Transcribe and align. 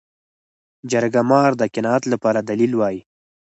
جرګه 0.91 1.21
مار 1.29 1.51
د 1.57 1.61
قناعت 1.73 2.03
لپاره 2.13 2.39
دلایل 2.49 2.73
وايي 2.77 3.01